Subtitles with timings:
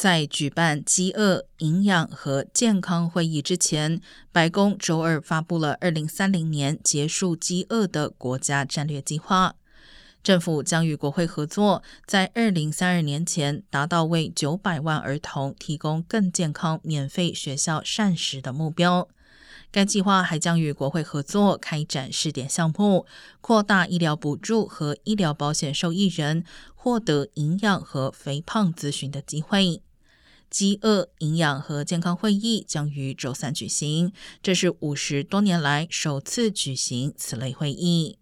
[0.00, 4.00] 在举办饥饿、营养和健康会议之前，
[4.32, 9.56] 白宫周二发布了二零三零年结束饥饿的国家战略计划。
[10.22, 19.06] 政府将与国会合作，在二零三二年前达到为九百万儿童提供更健康、免费学校膳食的目标。
[19.70, 23.04] 该计划还将与国会合作开展试点项目，
[23.42, 26.42] 扩大医疗补助和医疗保险受益人
[26.74, 29.82] 获得营养和肥胖咨询的机会。
[30.50, 38.19] 饥饿、营养和健康会议将于周三举行，这是五十多年来首次举行此类会议。